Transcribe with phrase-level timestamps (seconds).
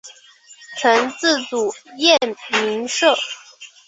[0.79, 2.17] 曾自组燕
[2.49, 3.15] 鸣社。